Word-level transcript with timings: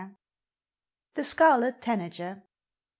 THE 1.13 1.23
SCARLET 1.23 1.79
TANAGER. 1.79 2.41